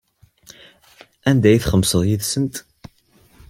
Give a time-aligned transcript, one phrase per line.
[1.29, 2.55] Anda ay txemmseḍ yid-sent?